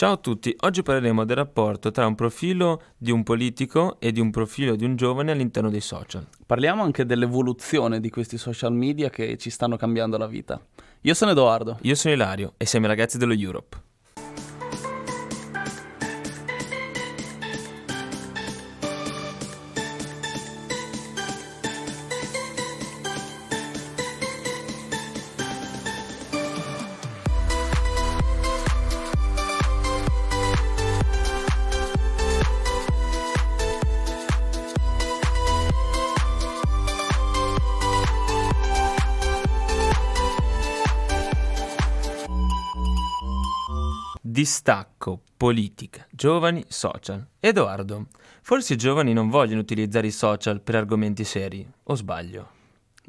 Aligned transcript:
Ciao 0.00 0.12
a 0.12 0.16
tutti, 0.16 0.56
oggi 0.60 0.82
parleremo 0.82 1.26
del 1.26 1.36
rapporto 1.36 1.90
tra 1.90 2.06
un 2.06 2.14
profilo 2.14 2.84
di 2.96 3.10
un 3.10 3.22
politico 3.22 4.00
e 4.00 4.12
di 4.12 4.18
un 4.18 4.30
profilo 4.30 4.74
di 4.74 4.86
un 4.86 4.96
giovane 4.96 5.30
all'interno 5.30 5.68
dei 5.68 5.82
social. 5.82 6.26
Parliamo 6.46 6.82
anche 6.82 7.04
dell'evoluzione 7.04 8.00
di 8.00 8.08
questi 8.08 8.38
social 8.38 8.72
media 8.72 9.10
che 9.10 9.36
ci 9.36 9.50
stanno 9.50 9.76
cambiando 9.76 10.16
la 10.16 10.26
vita. 10.26 10.58
Io 11.02 11.12
sono 11.12 11.32
Edoardo. 11.32 11.76
Io 11.82 11.94
sono 11.94 12.14
Ilario 12.14 12.54
e 12.56 12.64
siamo 12.64 12.86
i 12.86 12.88
ragazzi 12.88 13.18
dello 13.18 13.34
Europe. 13.34 13.89
Distacco, 44.40 45.20
politica, 45.36 46.06
giovani, 46.10 46.64
social. 46.66 47.26
Edoardo, 47.40 48.06
forse 48.40 48.72
i 48.72 48.76
giovani 48.78 49.12
non 49.12 49.28
vogliono 49.28 49.60
utilizzare 49.60 50.06
i 50.06 50.10
social 50.10 50.62
per 50.62 50.76
argomenti 50.76 51.24
seri, 51.24 51.68
o 51.82 51.94
sbaglio? 51.94 52.48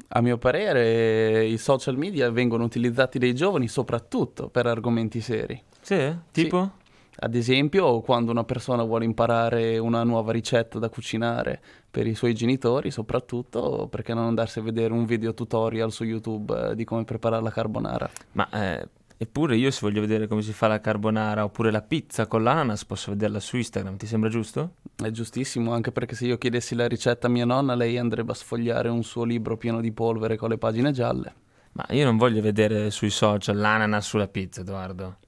A 0.08 0.20
mio 0.20 0.36
parere 0.36 1.46
i 1.46 1.56
social 1.56 1.96
media 1.96 2.30
vengono 2.30 2.64
utilizzati 2.64 3.18
dai 3.18 3.34
giovani 3.34 3.66
soprattutto 3.66 4.50
per 4.50 4.66
argomenti 4.66 5.22
seri. 5.22 5.58
Sì? 5.80 6.14
Tipo? 6.32 6.70
Sì. 6.76 6.80
Ad 7.20 7.34
esempio, 7.34 8.00
quando 8.00 8.30
una 8.30 8.44
persona 8.44 8.82
vuole 8.82 9.06
imparare 9.06 9.78
una 9.78 10.02
nuova 10.02 10.32
ricetta 10.32 10.78
da 10.78 10.90
cucinare 10.90 11.62
per 11.90 12.06
i 12.06 12.14
suoi 12.14 12.34
genitori, 12.34 12.90
soprattutto 12.90 13.86
perché 13.90 14.12
non 14.12 14.24
andarsi 14.24 14.58
a 14.58 14.62
vedere 14.62 14.92
un 14.92 15.06
video 15.06 15.32
tutorial 15.32 15.92
su 15.92 16.04
YouTube 16.04 16.70
eh, 16.70 16.74
di 16.74 16.84
come 16.84 17.04
preparare 17.04 17.42
la 17.42 17.50
carbonara. 17.50 18.10
Ma 18.32 18.48
eh, 18.50 18.88
Eppure 19.22 19.54
io 19.54 19.70
se 19.70 19.78
voglio 19.82 20.00
vedere 20.00 20.26
come 20.26 20.42
si 20.42 20.52
fa 20.52 20.66
la 20.66 20.80
carbonara 20.80 21.44
oppure 21.44 21.70
la 21.70 21.80
pizza 21.80 22.26
con 22.26 22.42
l'ananas 22.42 22.84
posso 22.84 23.12
vederla 23.12 23.38
su 23.38 23.56
Instagram, 23.56 23.96
ti 23.96 24.04
sembra 24.04 24.28
giusto? 24.28 24.74
È 24.96 25.10
giustissimo, 25.10 25.72
anche 25.72 25.92
perché 25.92 26.16
se 26.16 26.26
io 26.26 26.38
chiedessi 26.38 26.74
la 26.74 26.88
ricetta 26.88 27.28
a 27.28 27.30
mia 27.30 27.44
nonna 27.44 27.76
lei 27.76 27.98
andrebbe 27.98 28.32
a 28.32 28.34
sfogliare 28.34 28.88
un 28.88 29.04
suo 29.04 29.22
libro 29.22 29.56
pieno 29.56 29.80
di 29.80 29.92
polvere 29.92 30.36
con 30.36 30.48
le 30.48 30.58
pagine 30.58 30.90
gialle. 30.90 31.34
Ma 31.70 31.86
io 31.90 32.04
non 32.04 32.16
voglio 32.16 32.42
vedere 32.42 32.90
sui 32.90 33.10
social 33.10 33.58
l'ananas 33.58 34.08
sulla 34.08 34.26
pizza, 34.26 34.62
Edoardo. 34.62 35.18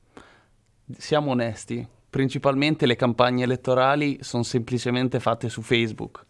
Siamo 0.98 1.30
onesti, 1.30 1.86
principalmente 2.10 2.86
le 2.86 2.96
campagne 2.96 3.44
elettorali 3.44 4.18
sono 4.22 4.42
semplicemente 4.42 5.20
fatte 5.20 5.48
su 5.48 5.62
Facebook 5.62 6.24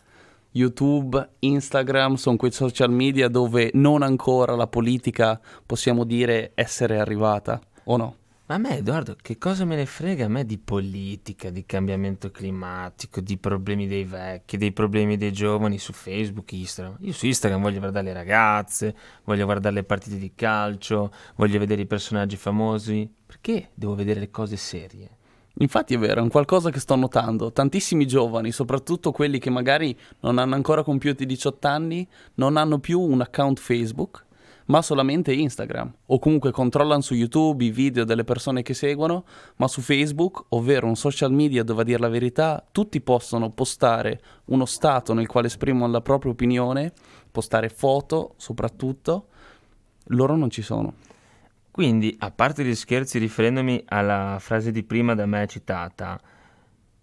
YouTube, 0.57 1.31
Instagram 1.41 2.15
sono 2.15 2.37
quei 2.37 2.53
social 2.53 2.93
media 2.93 3.27
dove 3.27 3.71
non 3.75 4.03
ancora 4.03 4.55
la 4.55 4.69
politica 4.69 5.41
possiamo 5.67 6.05
dire 6.05 6.53
essere 6.55 7.01
arrivata, 7.01 7.61
o 7.85 7.97
no? 7.97 8.17
Ma 8.47 8.55
a 8.55 8.59
me, 8.59 8.77
Edoardo, 8.77 9.17
che 9.21 9.37
cosa 9.37 9.65
me 9.65 9.75
ne 9.75 9.85
frega 9.85 10.27
a 10.27 10.29
me 10.29 10.45
di 10.45 10.59
politica, 10.59 11.51
di 11.51 11.67
cambiamento 11.67 12.31
climatico, 12.31 13.21
di 13.21 13.37
problemi 13.37 13.89
dei 13.89 14.05
vecchi, 14.05 14.57
dei 14.57 14.71
problemi 14.71 15.17
dei 15.17 15.33
giovani 15.33 15.77
su 15.79 15.93
Facebook, 15.93 16.53
Instagram? 16.53 16.99
Io 17.01 17.13
su 17.13 17.27
Instagram 17.27 17.61
voglio 17.61 17.81
guardare 17.81 18.05
le 18.05 18.13
ragazze, 18.13 18.95
voglio 19.25 19.47
guardare 19.47 19.75
le 19.75 19.83
partite 19.83 20.19
di 20.19 20.35
calcio, 20.37 21.11
voglio 21.35 21.59
vedere 21.59 21.83
i 21.83 21.87
personaggi 21.87 22.37
famosi. 22.37 23.13
Perché 23.27 23.71
devo 23.75 23.97
vedere 23.97 24.21
le 24.21 24.31
cose 24.31 24.57
serie? 24.57 25.17
Infatti 25.59 25.95
è 25.95 25.99
vero, 25.99 26.19
è 26.19 26.23
un 26.23 26.31
qualcosa 26.31 26.71
che 26.71 26.81
sto 26.81 26.97
notando. 26.97 27.53
Tantissimi 27.53 28.07
giovani, 28.07 28.51
soprattutto 28.51 29.13
quelli 29.13 29.39
che 29.39 29.51
magari 29.51 29.97
non 30.21 30.39
hanno 30.39 30.57
ancora 30.57 30.83
compiuti 30.83 31.27
18 31.27 31.69
anni, 31.69 32.09
non 32.35 32.57
hanno 32.57 32.81
più 32.81 33.01
un 33.01 33.21
account 33.21 33.61
Facebook, 33.61 34.25
ma 34.67 34.83
solamente 34.83 35.33
Instagram. 35.33 35.93
O 36.07 36.19
comunque 36.19 36.51
controllano 36.51 37.03
su 37.03 37.15
YouTube 37.15 37.65
i 37.65 37.71
video 37.71 38.05
delle 38.05 38.25
persone 38.25 38.63
che 38.63 38.75
seguono, 38.75 39.25
ma 39.57 39.69
su 39.69 39.81
Facebook, 39.81 40.47
ovvero 40.49 40.89
un 40.89 40.97
social 40.97 41.33
media 41.33 41.63
dove 41.63 41.83
a 41.83 41.85
dire 41.85 41.99
la 42.01 42.09
verità, 42.09 42.65
tutti 42.73 43.01
possono 43.01 43.51
postare 43.51 44.21
uno 44.47 44.65
stato 44.65 45.13
nel 45.15 45.29
quale 45.29 45.47
esprimono 45.47 45.93
la 45.93 46.01
propria 46.01 46.33
opinione, 46.33 46.93
postare 47.31 47.69
foto 47.69 48.35
soprattutto, 48.39 49.27
loro 50.09 50.35
non 50.35 50.51
ci 50.51 50.63
sono. 50.63 50.95
Quindi, 51.75 52.15
a 52.21 52.31
parte 52.31 52.63
gli 52.63 52.73
scherzi 52.73 53.19
riferendomi 53.19 53.83
alla 53.87 54.37
frase 54.39 54.71
di 54.71 54.85
prima 54.85 55.17
da 55.17 55.27
me 55.27 55.45
citata, 55.49 56.21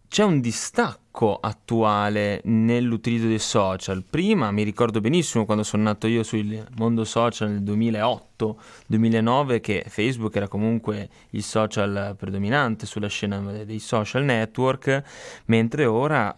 c'è 0.08 0.24
un 0.24 0.40
distacco 0.40 1.36
attuale 1.36 2.40
nell'utilizzo 2.46 3.28
dei 3.28 3.40
social. 3.40 4.06
Prima 4.10 4.50
mi 4.52 4.64
ricordo 4.64 5.02
benissimo 5.02 5.44
quando 5.44 5.64
sono 5.64 5.84
nato 5.84 6.08
io 6.08 6.24
sul 6.24 6.66
mondo 6.78 7.04
social 7.04 7.50
nel 7.50 7.64
2008-2009 7.64 9.60
che 9.60 9.84
Facebook 9.90 10.38
era 10.38 10.48
comunque 10.48 11.10
il 11.32 11.44
social 11.44 12.16
predominante 12.18 12.86
sulla 12.86 13.10
scena 13.10 13.42
dei 13.66 13.80
social 13.80 14.24
network, 14.24 15.04
mentre 15.48 15.86
ora 15.86 16.34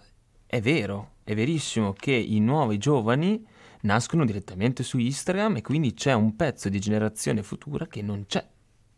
è 0.48 0.60
vero, 0.60 1.18
è 1.24 1.36
verissimo 1.36 1.94
che 1.94 2.14
i 2.14 2.40
nuovi 2.40 2.80
giovani 2.80 3.46
nascono 3.84 4.26
direttamente 4.26 4.84
su 4.84 4.98
Instagram 4.98 5.58
e 5.58 5.62
quindi 5.62 5.94
c'è 5.94 6.14
un 6.14 6.36
pezzo 6.36 6.70
di 6.70 6.80
generazione 6.80 7.44
futura 7.44 7.88
che 7.88 8.02
non 8.02 8.26
c'è 8.26 8.46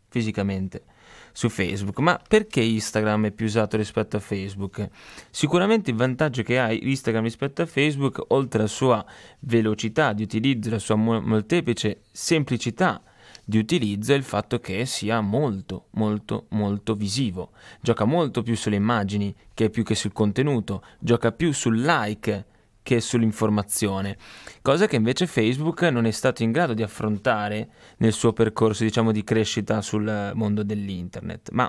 fisicamente 0.08 0.84
su 1.32 1.48
Facebook. 1.48 1.98
Ma 1.98 2.20
perché 2.26 2.60
Instagram 2.60 3.26
è 3.26 3.30
più 3.30 3.46
usato 3.46 3.76
rispetto 3.76 4.16
a 4.16 4.20
Facebook? 4.20 4.88
Sicuramente 5.30 5.90
il 5.90 5.96
vantaggio 5.96 6.42
che 6.42 6.58
ha 6.58 6.72
Instagram 6.72 7.24
rispetto 7.24 7.62
a 7.62 7.66
Facebook, 7.66 8.22
oltre 8.28 8.60
alla 8.60 8.68
sua 8.68 9.04
velocità 9.40 10.12
di 10.12 10.22
utilizzo, 10.22 10.70
la 10.70 10.78
sua 10.78 10.96
molteplice 10.96 12.02
semplicità 12.10 13.02
di 13.44 13.58
utilizzo, 13.58 14.12
è 14.12 14.16
il 14.16 14.24
fatto 14.24 14.58
che 14.58 14.86
sia 14.86 15.20
molto, 15.20 15.86
molto, 15.90 16.46
molto 16.50 16.94
visivo. 16.94 17.50
Gioca 17.80 18.04
molto 18.04 18.42
più 18.42 18.56
sulle 18.56 18.76
immagini 18.76 19.34
che 19.52 19.70
più 19.70 19.84
che 19.84 19.94
sul 19.94 20.12
contenuto, 20.12 20.82
gioca 20.98 21.32
più 21.32 21.52
sul 21.52 21.80
like 21.80 22.54
che 22.86 23.00
sull'informazione, 23.00 24.16
cosa 24.62 24.86
che 24.86 24.94
invece 24.94 25.26
Facebook 25.26 25.82
non 25.82 26.06
è 26.06 26.12
stato 26.12 26.44
in 26.44 26.52
grado 26.52 26.72
di 26.72 26.84
affrontare 26.84 27.68
nel 27.96 28.12
suo 28.12 28.32
percorso 28.32 28.84
diciamo, 28.84 29.10
di 29.10 29.24
crescita 29.24 29.82
sul 29.82 30.30
mondo 30.34 30.62
dell'internet. 30.62 31.50
Ma 31.50 31.68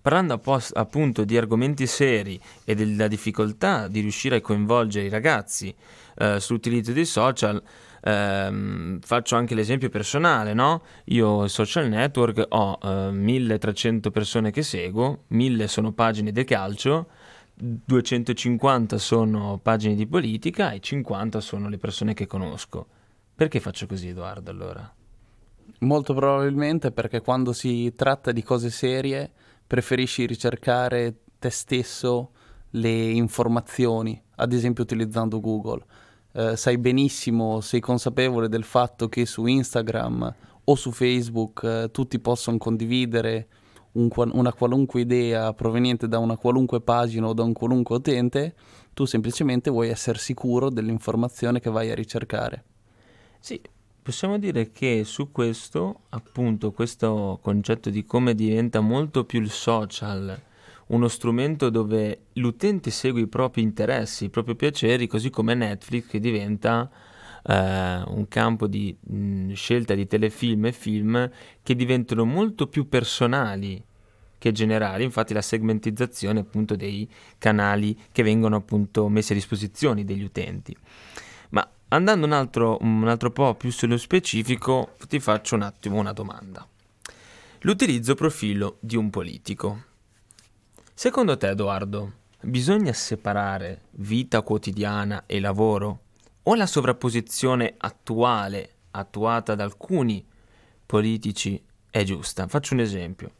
parlando 0.00 0.40
appunto 0.74 1.24
di 1.24 1.36
argomenti 1.36 1.88
seri 1.88 2.40
e 2.64 2.76
della 2.76 3.08
difficoltà 3.08 3.88
di 3.88 3.98
riuscire 3.98 4.36
a 4.36 4.40
coinvolgere 4.40 5.06
i 5.06 5.10
ragazzi 5.10 5.74
eh, 6.14 6.38
sull'utilizzo 6.38 6.92
dei 6.92 7.04
social, 7.04 7.60
ehm, 8.00 9.00
faccio 9.00 9.34
anche 9.34 9.56
l'esempio 9.56 9.88
personale, 9.88 10.54
no? 10.54 10.82
Io 11.06 11.48
social 11.48 11.88
network 11.88 12.46
ho 12.50 12.78
eh, 12.80 13.10
1300 13.10 14.12
persone 14.12 14.52
che 14.52 14.62
seguo, 14.62 15.24
1000 15.26 15.66
sono 15.66 15.90
pagine 15.90 16.30
del 16.30 16.44
calcio, 16.44 17.08
250 17.60 18.98
sono 18.98 19.58
pagine 19.60 19.96
di 19.96 20.06
politica 20.06 20.70
e 20.70 20.80
50 20.80 21.40
sono 21.40 21.68
le 21.68 21.78
persone 21.78 22.14
che 22.14 22.26
conosco. 22.26 22.86
Perché 23.34 23.58
faccio 23.58 23.86
così, 23.86 24.08
Edoardo, 24.08 24.50
allora? 24.50 24.94
Molto 25.80 26.14
probabilmente 26.14 26.92
perché 26.92 27.20
quando 27.20 27.52
si 27.52 27.92
tratta 27.94 28.32
di 28.32 28.42
cose 28.42 28.70
serie 28.70 29.30
preferisci 29.66 30.26
ricercare 30.26 31.14
te 31.38 31.50
stesso 31.50 32.30
le 32.70 33.10
informazioni, 33.10 34.20
ad 34.36 34.52
esempio 34.52 34.82
utilizzando 34.82 35.40
Google. 35.40 35.84
Eh, 36.32 36.56
sai 36.56 36.78
benissimo, 36.78 37.60
sei 37.60 37.80
consapevole 37.80 38.48
del 38.48 38.64
fatto 38.64 39.08
che 39.08 39.26
su 39.26 39.46
Instagram 39.46 40.34
o 40.64 40.74
su 40.74 40.92
Facebook 40.92 41.62
eh, 41.64 41.90
tutti 41.90 42.18
possono 42.18 42.58
condividere 42.58 43.48
un, 43.92 44.10
una 44.14 44.52
qualunque 44.52 45.00
idea 45.00 45.52
proveniente 45.52 46.08
da 46.08 46.18
una 46.18 46.36
qualunque 46.36 46.80
pagina 46.80 47.28
o 47.28 47.32
da 47.32 47.42
un 47.42 47.52
qualunque 47.52 47.96
utente, 47.96 48.54
tu 48.94 49.04
semplicemente 49.04 49.70
vuoi 49.70 49.88
essere 49.88 50.18
sicuro 50.18 50.70
dell'informazione 50.70 51.60
che 51.60 51.70
vai 51.70 51.90
a 51.90 51.94
ricercare. 51.94 52.64
Sì, 53.38 53.60
possiamo 54.02 54.38
dire 54.38 54.70
che 54.72 55.02
su 55.04 55.30
questo, 55.30 56.00
appunto, 56.10 56.72
questo 56.72 57.38
concetto 57.42 57.90
di 57.90 58.04
come 58.04 58.34
diventa 58.34 58.80
molto 58.80 59.24
più 59.24 59.40
il 59.40 59.50
social 59.50 60.46
uno 60.88 61.08
strumento 61.08 61.70
dove 61.70 62.26
l'utente 62.34 62.90
segue 62.90 63.22
i 63.22 63.26
propri 63.26 63.62
interessi, 63.62 64.24
i 64.24 64.30
propri 64.30 64.56
piaceri, 64.56 65.06
così 65.06 65.30
come 65.30 65.54
Netflix 65.54 66.06
che 66.08 66.20
diventa 66.20 66.90
eh, 67.44 68.02
un 68.06 68.26
campo 68.28 68.66
di 68.66 68.96
mh, 68.98 69.52
scelta 69.52 69.94
di 69.94 70.06
telefilm 70.06 70.66
e 70.66 70.72
film 70.72 71.30
che 71.62 71.74
diventano 71.74 72.24
molto 72.24 72.68
più 72.68 72.88
personali 72.88 73.82
che 74.38 74.52
generali, 74.52 75.04
infatti 75.04 75.34
la 75.34 75.42
segmentizzazione 75.42 76.40
appunto 76.40 76.76
dei 76.76 77.08
canali 77.38 77.98
che 78.12 78.22
vengono 78.22 78.56
appunto 78.56 79.08
messi 79.08 79.32
a 79.32 79.34
disposizione 79.34 80.04
degli 80.04 80.22
utenti. 80.22 80.76
Ma 81.50 81.68
andando 81.88 82.26
un 82.26 82.32
altro, 82.32 82.78
un 82.80 83.08
altro 83.08 83.30
po' 83.30 83.54
più 83.54 83.70
sullo 83.70 83.98
specifico, 83.98 84.94
ti 85.08 85.18
faccio 85.20 85.54
un 85.54 85.62
attimo 85.62 85.98
una 85.98 86.12
domanda. 86.12 86.66
L'utilizzo 87.62 88.14
profilo 88.14 88.76
di 88.80 88.96
un 88.96 89.10
politico. 89.10 89.82
Secondo 90.94 91.36
te, 91.36 91.48
Edoardo, 91.50 92.12
bisogna 92.40 92.92
separare 92.92 93.82
vita 93.92 94.42
quotidiana 94.42 95.24
e 95.26 95.40
lavoro? 95.40 96.02
O 96.44 96.54
la 96.54 96.66
sovrapposizione 96.66 97.74
attuale, 97.76 98.74
attuata 98.92 99.54
da 99.54 99.64
alcuni 99.64 100.24
politici, 100.86 101.62
è 101.90 102.04
giusta? 102.04 102.46
Faccio 102.46 102.74
un 102.74 102.80
esempio. 102.80 103.32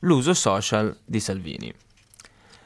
L'uso 0.00 0.32
social 0.34 0.96
di 1.04 1.20
Salvini. 1.20 1.72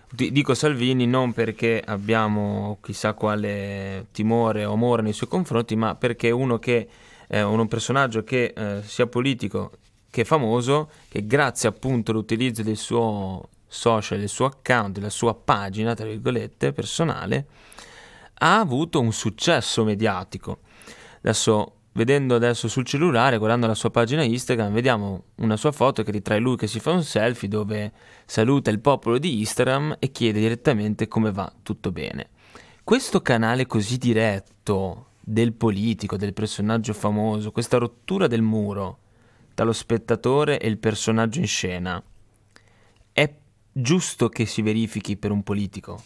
Dico 0.09 0.55
Salvini 0.55 1.07
non 1.07 1.33
perché 1.33 1.83
abbiamo 1.85 2.79
chissà 2.81 3.15
quale 3.15 4.07
timore 4.13 4.65
o 4.65 4.75
amore 4.75 5.03
nei 5.03 5.13
suoi 5.13 5.29
confronti, 5.29 5.75
ma 5.75 5.97
perché 5.97 6.31
uno 6.31 6.61
che 6.61 6.89
è 7.27 7.41
un 7.43 7.67
personaggio 7.67 8.23
che 8.23 8.53
eh, 8.57 8.83
sia 8.85 9.09
politico 9.09 9.73
che 10.11 10.25
famoso, 10.25 10.91
che 11.09 11.27
grazie 11.27 11.69
appunto 11.69 12.13
all'utilizzo 12.13 12.63
del 12.63 12.77
suo 12.77 13.49
social, 13.67 14.21
del 14.21 14.29
suo 14.29 14.47
account, 14.47 14.95
della 14.95 15.11
sua 15.11 15.35
pagina, 15.35 15.95
tra 15.95 16.07
virgolette, 16.07 16.73
personale, 16.73 17.47
ha 18.35 18.61
avuto 18.61 19.01
un 19.01 19.13
successo 19.13 19.83
mediatico. 19.83 20.61
Adesso 21.19 21.73
vedendo 21.95 22.35
adesso 22.35 22.69
sul 22.69 22.85
cellulare, 22.85 23.39
guardando 23.39 23.67
la 23.67 23.75
sua 23.75 23.91
pagina 23.91 24.23
Instagram, 24.23 24.73
vediamo 24.73 25.25
una 25.37 25.57
sua 25.57 25.73
foto 25.73 26.03
che 26.03 26.11
ritrae 26.11 26.39
lui 26.39 26.57
che 26.57 26.67
si 26.67 26.81
fa 26.81 26.93
un 26.93 27.03
selfie 27.03 27.49
dove 27.49 27.93
saluta 28.25 28.71
il 28.71 28.81
popolo 28.81 29.19
di 29.19 29.41
Instagram 29.41 29.97
e 29.99 30.11
chiede 30.11 30.41
direttamente 30.41 31.09
come 31.09 31.33
va 31.33 31.53
tutto 31.63 31.93
bene. 31.93 32.31
Questo 32.83 33.23
canale 33.23 33.67
così 33.67 33.97
diretto 33.97 35.07
del 35.21 35.53
politico, 35.55 36.17
del 36.17 36.35
personaggio 36.35 36.93
famoso, 36.93 37.51
questa 37.51 37.79
rottura 37.79 38.27
del 38.27 38.43
muro 38.43 38.99
tra 39.55 39.65
lo 39.65 39.73
spettatore 39.73 40.59
e 40.59 40.69
il 40.69 40.79
personaggio 40.79 41.39
in 41.39 41.47
scena, 41.47 42.03
è 43.13 43.35
giusto 43.73 44.29
che 44.29 44.47
si 44.47 44.63
verifichi 44.63 45.17
per 45.17 45.31
un 45.31 45.45
politico? 45.45 46.03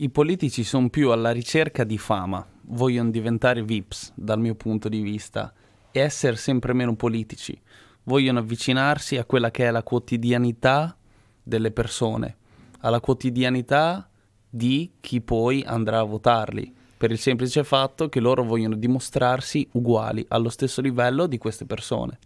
I 0.00 0.10
politici 0.10 0.62
sono 0.62 0.90
più 0.90 1.10
alla 1.10 1.32
ricerca 1.32 1.82
di 1.82 1.98
fama, 1.98 2.46
vogliono 2.66 3.10
diventare 3.10 3.64
VIPs 3.64 4.12
dal 4.14 4.38
mio 4.38 4.54
punto 4.54 4.88
di 4.88 5.00
vista 5.00 5.52
e 5.90 5.98
essere 5.98 6.36
sempre 6.36 6.72
meno 6.72 6.94
politici, 6.94 7.60
vogliono 8.04 8.38
avvicinarsi 8.38 9.16
a 9.16 9.24
quella 9.24 9.50
che 9.50 9.66
è 9.66 9.72
la 9.72 9.82
quotidianità 9.82 10.96
delle 11.42 11.72
persone, 11.72 12.36
alla 12.78 13.00
quotidianità 13.00 14.08
di 14.48 14.92
chi 15.00 15.20
poi 15.20 15.64
andrà 15.66 15.98
a 15.98 16.04
votarli, 16.04 16.72
per 16.96 17.10
il 17.10 17.18
semplice 17.18 17.64
fatto 17.64 18.08
che 18.08 18.20
loro 18.20 18.44
vogliono 18.44 18.76
dimostrarsi 18.76 19.68
uguali 19.72 20.24
allo 20.28 20.48
stesso 20.48 20.80
livello 20.80 21.26
di 21.26 21.38
queste 21.38 21.66
persone. 21.66 22.18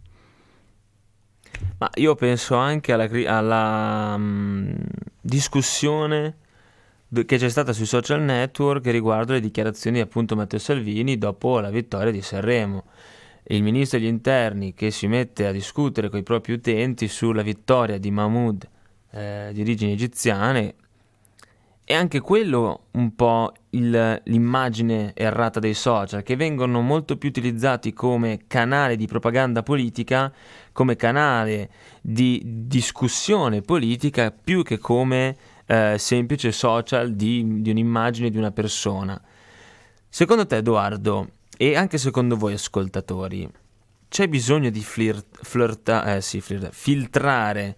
Ma 1.79 1.89
io 1.95 2.13
penso 2.13 2.53
anche 2.53 2.93
alla, 2.93 3.09
alla 3.25 4.13
um, 4.13 4.75
discussione 5.19 6.41
che 7.13 7.37
c'è 7.37 7.49
stata 7.49 7.73
sui 7.73 7.85
social 7.85 8.21
network 8.21 8.87
riguardo 8.87 9.33
le 9.33 9.39
dichiarazioni 9.39 9.97
di 9.97 10.01
appunto 10.01 10.35
Matteo 10.35 10.59
Salvini 10.59 11.17
dopo 11.17 11.59
la 11.59 11.69
vittoria 11.69 12.11
di 12.11 12.21
Sanremo. 12.21 12.85
Il 13.43 13.61
ministro 13.61 13.99
degli 13.99 14.07
interni 14.07 14.73
che 14.73 14.89
si 14.89 15.07
mette 15.07 15.45
a 15.45 15.51
discutere 15.51 16.09
con 16.09 16.19
i 16.19 16.23
propri 16.23 16.53
utenti 16.53 17.07
sulla 17.07 17.41
vittoria 17.41 17.97
di 17.97 18.09
Mahmoud 18.09 18.67
eh, 19.11 19.49
di 19.53 19.61
origini 19.61 19.91
egiziane 19.91 20.75
è 21.85 21.93
anche 21.93 22.21
quello 22.21 22.85
un 22.91 23.13
po' 23.13 23.51
il, 23.71 24.21
l'immagine 24.23 25.11
errata 25.13 25.59
dei 25.59 25.73
social, 25.73 26.23
che 26.23 26.37
vengono 26.37 26.79
molto 26.79 27.17
più 27.17 27.27
utilizzati 27.27 27.91
come 27.91 28.41
canale 28.47 28.95
di 28.95 29.05
propaganda 29.05 29.63
politica, 29.63 30.31
come 30.71 30.95
canale 30.95 31.69
di 32.01 32.41
discussione 32.45 33.61
politica, 33.61 34.31
più 34.31 34.63
che 34.63 34.77
come 34.77 35.35
eh, 35.65 35.95
semplice 35.97 36.51
social 36.51 37.13
di, 37.13 37.61
di 37.61 37.69
un'immagine 37.69 38.29
di 38.29 38.37
una 38.37 38.51
persona. 38.51 39.19
Secondo 40.09 40.45
te, 40.45 40.57
Edoardo, 40.57 41.29
e 41.57 41.75
anche 41.75 41.97
secondo 41.97 42.35
voi 42.35 42.53
ascoltatori, 42.53 43.49
c'è 44.09 44.27
bisogno 44.27 44.69
di 44.69 44.81
flirt, 44.81 45.39
flirta, 45.41 46.15
eh, 46.15 46.21
sì, 46.21 46.39
flirt, 46.39 46.69
filtrare 46.71 47.77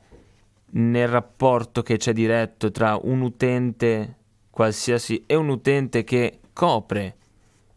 nel 0.72 1.08
rapporto 1.08 1.82
che 1.82 1.98
c'è 1.98 2.12
diretto 2.12 2.72
tra 2.72 3.00
un 3.02 3.22
utente 3.22 4.18
qualsiasi 4.50 5.24
e 5.26 5.36
un 5.36 5.50
utente 5.50 6.04
che 6.04 6.40
copre 6.52 7.16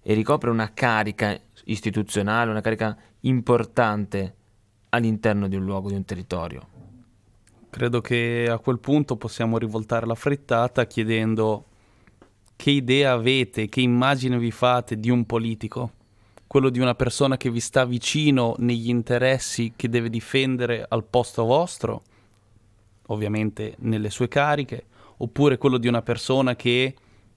e 0.02 0.14
ricopre 0.14 0.50
una 0.50 0.72
carica 0.72 1.38
istituzionale, 1.64 2.50
una 2.50 2.60
carica 2.60 2.96
importante 3.20 4.34
all'interno 4.90 5.48
di 5.48 5.56
un 5.56 5.64
luogo, 5.64 5.90
di 5.90 5.96
un 5.96 6.04
territorio. 6.04 6.77
Credo 7.70 8.00
che 8.00 8.48
a 8.50 8.58
quel 8.58 8.78
punto 8.78 9.16
possiamo 9.16 9.58
rivoltare 9.58 10.06
la 10.06 10.14
frittata 10.14 10.86
chiedendo 10.86 11.64
che 12.56 12.70
idea 12.70 13.12
avete, 13.12 13.68
che 13.68 13.80
immagine 13.80 14.38
vi 14.38 14.50
fate 14.50 14.98
di 14.98 15.10
un 15.10 15.26
politico? 15.26 15.92
Quello 16.46 16.70
di 16.70 16.80
una 16.80 16.94
persona 16.94 17.36
che 17.36 17.50
vi 17.50 17.60
sta 17.60 17.84
vicino 17.84 18.54
negli 18.58 18.88
interessi 18.88 19.74
che 19.76 19.88
deve 19.88 20.08
difendere 20.08 20.84
al 20.88 21.04
posto 21.04 21.44
vostro, 21.44 22.02
ovviamente 23.08 23.74
nelle 23.80 24.10
sue 24.10 24.28
cariche, 24.28 24.86
oppure 25.18 25.58
quello 25.58 25.76
di 25.76 25.88
una 25.88 26.02
persona 26.02 26.56
che 26.56 26.94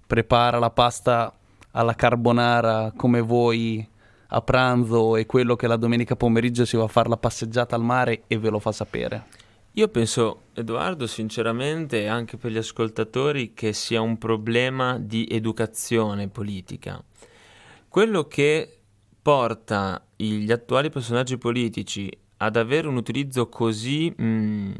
prepara 0.07 0.59
la 0.59 0.71
pasta 0.71 1.33
alla 1.71 1.93
carbonara 1.93 2.93
come 2.95 3.21
voi 3.21 3.87
a 4.33 4.41
pranzo 4.41 5.17
e 5.17 5.25
quello 5.25 5.55
che 5.55 5.67
la 5.67 5.75
domenica 5.75 6.15
pomeriggio 6.15 6.65
si 6.65 6.77
va 6.77 6.85
a 6.85 6.87
fare 6.87 7.09
la 7.09 7.17
passeggiata 7.17 7.75
al 7.75 7.83
mare 7.83 8.23
e 8.27 8.39
ve 8.39 8.49
lo 8.49 8.59
fa 8.59 8.71
sapere? 8.71 9.40
Io 9.75 9.87
penso, 9.87 10.41
Edoardo, 10.53 11.07
sinceramente, 11.07 12.09
anche 12.09 12.35
per 12.35 12.51
gli 12.51 12.57
ascoltatori, 12.57 13.53
che 13.53 13.71
sia 13.71 14.01
un 14.01 14.17
problema 14.17 14.97
di 14.99 15.25
educazione 15.31 16.27
politica. 16.27 17.01
Quello 17.87 18.27
che 18.27 18.79
porta 19.21 20.05
gli 20.17 20.51
attuali 20.51 20.89
personaggi 20.89 21.37
politici 21.37 22.11
ad 22.37 22.57
avere 22.57 22.89
un 22.89 22.97
utilizzo 22.97 23.47
così 23.47 24.13
mh, 24.13 24.23
mm, 24.23 24.71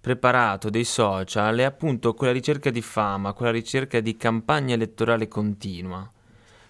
preparato 0.00 0.70
dei 0.70 0.84
social 0.84 1.56
è 1.56 1.64
appunto 1.64 2.14
quella 2.14 2.32
ricerca 2.32 2.70
di 2.70 2.82
fama, 2.82 3.32
quella 3.32 3.50
ricerca 3.50 3.98
di 3.98 4.16
campagna 4.16 4.74
elettorale 4.74 5.26
continua. 5.26 6.08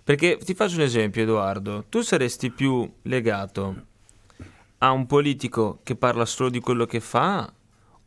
Perché 0.02 0.38
ti 0.38 0.54
faccio 0.54 0.76
un 0.76 0.82
esempio, 0.82 1.22
Edoardo, 1.22 1.84
tu 1.90 2.00
saresti 2.00 2.50
più 2.50 2.90
legato 3.02 3.94
a 4.78 4.90
un 4.90 5.06
politico 5.06 5.80
che 5.82 5.96
parla 5.96 6.24
solo 6.24 6.50
di 6.50 6.60
quello 6.60 6.86
che 6.86 7.00
fa 7.00 7.50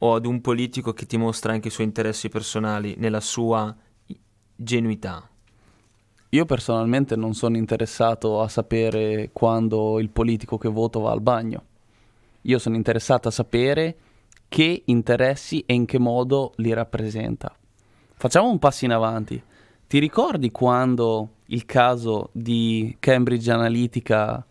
o 0.01 0.15
ad 0.15 0.25
un 0.25 0.41
politico 0.41 0.93
che 0.93 1.05
ti 1.05 1.17
mostra 1.17 1.53
anche 1.53 1.69
i 1.69 1.71
suoi 1.71 1.87
interessi 1.87 2.29
personali 2.29 2.95
nella 2.97 3.19
sua 3.19 3.75
genuità? 4.55 5.29
Io 6.29 6.45
personalmente 6.45 7.15
non 7.15 7.33
sono 7.33 7.57
interessato 7.57 8.39
a 8.41 8.47
sapere 8.47 9.31
quando 9.33 9.99
il 9.99 10.09
politico 10.09 10.59
che 10.59 10.69
voto 10.69 10.99
va 10.99 11.11
al 11.11 11.21
bagno. 11.21 11.63
Io 12.41 12.59
sono 12.59 12.75
interessato 12.75 13.27
a 13.27 13.31
sapere 13.31 13.97
che 14.47 14.83
interessi 14.85 15.63
e 15.65 15.73
in 15.73 15.85
che 15.85 15.97
modo 15.97 16.53
li 16.57 16.71
rappresenta. 16.71 17.55
Facciamo 18.13 18.49
un 18.49 18.59
passo 18.59 18.85
in 18.85 18.91
avanti. 18.91 19.41
Ti 19.87 19.97
ricordi 19.97 20.51
quando 20.51 21.37
il 21.47 21.65
caso 21.65 22.29
di 22.31 22.95
Cambridge 22.99 23.51
Analytica 23.51 24.45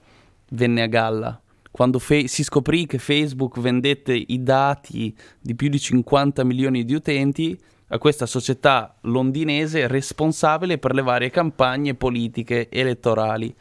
venne 0.50 0.82
a 0.82 0.86
galla? 0.86 1.40
Quando 1.78 2.00
fe- 2.00 2.26
si 2.26 2.42
scoprì 2.42 2.86
che 2.86 2.98
Facebook 2.98 3.60
vendette 3.60 4.12
i 4.12 4.42
dati 4.42 5.16
di 5.38 5.54
più 5.54 5.68
di 5.68 5.78
50 5.78 6.42
milioni 6.42 6.84
di 6.84 6.92
utenti 6.92 7.56
a 7.90 7.98
questa 7.98 8.26
società 8.26 8.96
londinese 9.02 9.86
responsabile 9.86 10.78
per 10.78 10.92
le 10.92 11.02
varie 11.02 11.30
campagne 11.30 11.94
politiche 11.94 12.68
elettorali, 12.68 13.54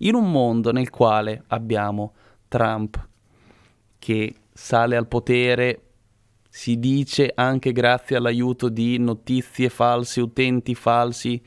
in 0.00 0.16
un 0.16 0.30
mondo 0.30 0.70
nel 0.70 0.90
quale 0.90 1.44
abbiamo 1.46 2.12
Trump 2.46 3.08
che 3.98 4.34
sale 4.52 4.94
al 4.94 5.08
potere, 5.08 5.80
si 6.50 6.78
dice 6.78 7.32
anche 7.34 7.72
grazie 7.72 8.16
all'aiuto 8.16 8.68
di 8.68 8.98
notizie 8.98 9.70
false, 9.70 10.20
utenti 10.20 10.74
falsi, 10.74 11.42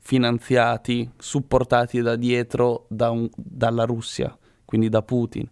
finanziati, 0.00 1.10
supportati 1.18 2.00
da 2.00 2.16
dietro 2.16 2.86
da 2.88 3.10
un, 3.10 3.28
dalla 3.36 3.84
Russia 3.84 4.34
quindi 4.72 4.88
da 4.88 5.02
Putin, 5.02 5.46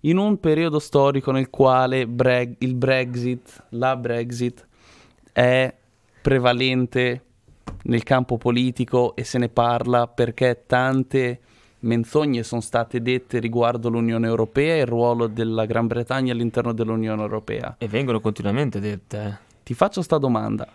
in 0.00 0.18
un 0.18 0.38
periodo 0.38 0.78
storico 0.80 1.32
nel 1.32 1.48
quale 1.48 2.06
bre- 2.06 2.56
il 2.58 2.74
Brexit, 2.74 3.64
la 3.70 3.96
Brexit, 3.96 4.66
è 5.32 5.74
prevalente 6.20 7.24
nel 7.84 8.02
campo 8.02 8.36
politico 8.36 9.16
e 9.16 9.24
se 9.24 9.38
ne 9.38 9.48
parla 9.48 10.08
perché 10.08 10.64
tante 10.66 11.40
menzogne 11.80 12.42
sono 12.42 12.60
state 12.60 13.00
dette 13.00 13.38
riguardo 13.38 13.88
l'Unione 13.88 14.26
Europea 14.26 14.74
e 14.74 14.80
il 14.80 14.86
ruolo 14.86 15.26
della 15.26 15.64
Gran 15.64 15.86
Bretagna 15.86 16.34
all'interno 16.34 16.74
dell'Unione 16.74 17.22
Europea. 17.22 17.76
E 17.78 17.88
vengono 17.88 18.20
continuamente 18.20 18.78
dette. 18.78 19.24
Eh. 19.24 19.54
Ti 19.62 19.72
faccio 19.72 20.02
sta 20.02 20.18
domanda. 20.18 20.68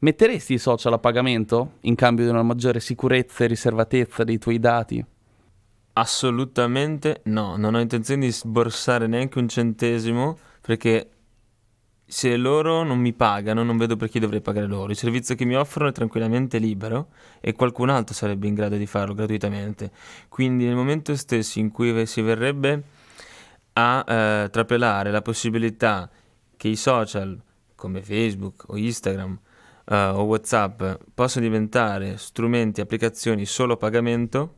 Metteresti 0.00 0.54
i 0.54 0.58
social 0.58 0.94
a 0.94 0.98
pagamento 0.98 1.74
in 1.82 1.94
cambio 1.94 2.24
di 2.24 2.30
una 2.30 2.42
maggiore 2.42 2.80
sicurezza 2.80 3.44
e 3.44 3.46
riservatezza 3.46 4.24
dei 4.24 4.38
tuoi 4.38 4.58
dati? 4.58 5.04
Assolutamente 5.98 7.22
no, 7.24 7.56
non 7.56 7.74
ho 7.74 7.80
intenzione 7.80 8.26
di 8.26 8.32
sborsare 8.32 9.06
neanche 9.06 9.38
un 9.38 9.48
centesimo 9.48 10.36
perché 10.60 11.10
se 12.04 12.36
loro 12.36 12.82
non 12.82 12.98
mi 12.98 13.14
pagano, 13.14 13.62
non 13.62 13.78
vedo 13.78 13.96
perché 13.96 14.20
dovrei 14.20 14.42
pagare 14.42 14.66
loro. 14.66 14.90
Il 14.90 14.96
servizio 14.96 15.34
che 15.34 15.46
mi 15.46 15.56
offrono 15.56 15.88
è 15.88 15.92
tranquillamente 15.92 16.58
libero 16.58 17.08
e 17.40 17.54
qualcun 17.54 17.88
altro 17.88 18.14
sarebbe 18.14 18.46
in 18.46 18.54
grado 18.54 18.76
di 18.76 18.86
farlo 18.86 19.14
gratuitamente. 19.14 19.90
Quindi 20.28 20.66
nel 20.66 20.74
momento 20.74 21.16
stesso 21.16 21.58
in 21.58 21.70
cui 21.70 22.06
si 22.06 22.20
verrebbe 22.20 22.82
a 23.72 24.04
eh, 24.06 24.48
trapelare 24.50 25.10
la 25.10 25.22
possibilità 25.22 26.10
che 26.56 26.68
i 26.68 26.76
social 26.76 27.40
come 27.74 28.02
Facebook 28.02 28.64
o 28.68 28.76
Instagram 28.76 29.38
uh, 29.86 29.94
o 29.94 30.22
WhatsApp 30.24 30.82
possano 31.14 31.46
diventare 31.46 32.16
strumenti, 32.16 32.80
applicazioni 32.80 33.44
solo 33.44 33.74
a 33.74 33.76
pagamento, 33.76 34.55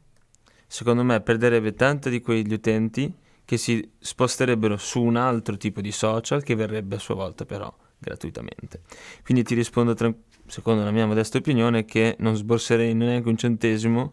secondo 0.69 1.03
me 1.03 1.21
perderebbe 1.21 1.75
tanti 1.75 2.11
di 2.11 2.21
quegli 2.21 2.53
utenti 2.53 3.13
che 3.45 3.57
si 3.57 3.91
sposterebbero 3.99 4.77
su 4.77 5.03
un 5.03 5.17
altro 5.17 5.57
tipo 5.57 5.81
di 5.81 5.91
social 5.91 6.43
che 6.43 6.55
verrebbe 6.55 6.97
a 6.97 6.99
sua 6.99 7.15
volta 7.15 7.47
però 7.47 7.75
gratuitamente. 7.99 8.83
Quindi 9.25 9.43
ti 9.43 9.55
rispondo, 9.55 9.95
tra, 9.95 10.13
secondo 10.47 10.85
la 10.85 10.91
mia 10.91 11.07
modesta 11.07 11.39
opinione, 11.39 11.87
che 11.87 12.17
non 12.19 12.37
sborserei 12.37 12.95
neanche 12.95 13.29
un 13.29 13.39
centesimo 13.39 14.13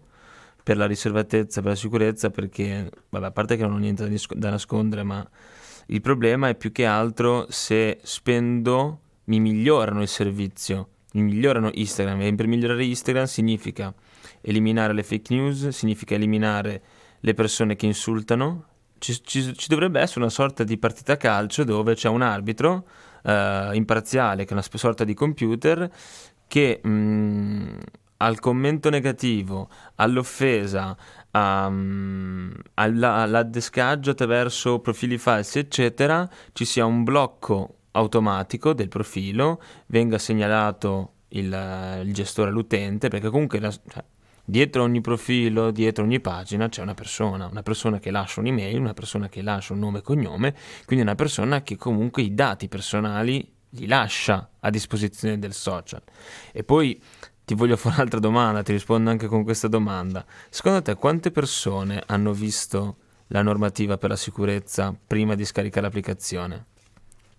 per 0.63 0.77
la 0.77 0.87
riservatezza, 0.87 1.61
per 1.61 1.71
la 1.71 1.75
sicurezza, 1.75 2.29
perché, 2.29 2.89
vabbè, 3.09 3.25
a 3.25 3.31
parte 3.31 3.57
che 3.57 3.63
non 3.63 3.73
ho 3.73 3.77
niente 3.77 4.09
da, 4.09 4.15
da 4.35 4.49
nascondere, 4.51 5.03
ma 5.03 5.27
il 5.87 6.01
problema 6.01 6.47
è 6.47 6.55
più 6.55 6.71
che 6.71 6.85
altro 6.85 7.45
se 7.49 7.99
spendo, 8.01 9.01
mi 9.25 9.39
migliorano 9.39 10.01
il 10.01 10.07
servizio, 10.07 10.89
mi 11.13 11.23
migliorano 11.23 11.69
Instagram 11.73 12.21
e 12.21 12.33
per 12.35 12.47
migliorare 12.47 12.83
Instagram 12.83 13.25
significa 13.25 13.93
eliminare 14.45 14.93
le 14.93 15.03
fake 15.03 15.33
news, 15.33 15.67
significa 15.69 16.15
eliminare 16.15 16.81
le 17.19 17.33
persone 17.33 17.75
che 17.75 17.85
insultano, 17.85 18.65
ci, 18.99 19.21
ci, 19.23 19.53
ci, 19.55 19.67
dovrebbe 19.67 19.99
essere 19.99 20.21
una 20.21 20.29
sorta 20.29 20.63
di 20.63 20.77
partita 20.77 21.17
calcio 21.17 21.63
dove 21.63 21.95
c'è 21.95 22.07
un 22.07 22.21
arbitro 22.21 22.87
uh, 23.23 23.73
imparziale, 23.73 24.43
che 24.43 24.51
è 24.51 24.53
una 24.53 24.63
sorta 24.63 25.03
di 25.03 25.13
computer, 25.13 25.89
che 26.47 26.79
mh, 26.81 26.89
mm, 26.89 27.77
al 28.17 28.39
commento 28.39 28.89
negativo, 28.89 29.69
all'offesa, 29.95 30.95
um, 31.31 32.53
all'addescaggio 32.75 34.11
attraverso 34.11 34.79
profili 34.79 35.17
falsi, 35.17 35.59
eccetera, 35.59 36.27
ci 36.53 36.65
sia 36.65 36.85
un 36.85 37.03
blocco 37.03 37.79
automatico 37.91 38.73
del 38.73 38.87
profilo, 38.87 39.61
venga 39.87 40.17
segnalato 40.17 41.13
il, 41.29 42.01
il 42.03 42.13
gestore 42.13 42.49
all'utente, 42.49 43.09
perché 43.09 43.29
comunque 43.29 43.59
la, 43.59 43.71
cioè, 43.71 44.03
dietro 44.45 44.83
ogni 44.83 45.01
profilo, 45.01 45.71
dietro 45.71 46.03
ogni 46.03 46.19
pagina 46.19 46.69
c'è 46.69 46.81
una 46.81 46.93
persona, 46.93 47.47
una 47.47 47.63
persona 47.63 47.99
che 47.99 48.11
lascia 48.11 48.39
un'email, 48.39 48.79
una 48.79 48.93
persona 48.93 49.27
che 49.27 49.41
lascia 49.41 49.73
un 49.73 49.79
nome 49.79 49.99
e 49.99 50.01
cognome, 50.01 50.55
quindi 50.85 51.03
una 51.03 51.15
persona 51.15 51.63
che 51.63 51.75
comunque 51.75 52.21
i 52.21 52.33
dati 52.33 52.67
personali 52.67 53.51
li 53.71 53.87
lascia 53.87 54.51
a 54.59 54.69
disposizione 54.69 55.39
del 55.39 55.53
social. 55.53 56.01
E 56.51 56.63
poi 56.63 57.01
ti 57.43 57.53
voglio 57.55 57.75
fare 57.75 57.95
un'altra 57.95 58.19
domanda, 58.19 58.63
ti 58.63 58.71
rispondo 58.71 59.09
anche 59.09 59.27
con 59.27 59.43
questa 59.43 59.67
domanda. 59.67 60.25
Secondo 60.49 60.81
te 60.81 60.95
quante 60.95 61.31
persone 61.31 62.01
hanno 62.05 62.31
visto 62.31 62.97
la 63.27 63.41
normativa 63.41 63.97
per 63.97 64.11
la 64.11 64.15
sicurezza 64.15 64.95
prima 65.05 65.35
di 65.35 65.45
scaricare 65.45 65.85
l'applicazione? 65.85 66.65